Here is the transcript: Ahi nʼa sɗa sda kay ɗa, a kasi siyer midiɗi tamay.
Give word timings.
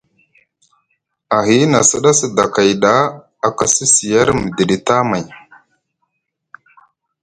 Ahi 1.37 1.55
nʼa 1.69 1.81
sɗa 1.89 2.11
sda 2.19 2.43
kay 2.53 2.71
ɗa, 2.81 2.93
a 3.45 3.49
kasi 3.57 3.85
siyer 3.93 4.27
midiɗi 4.41 4.77
tamay. 4.87 5.25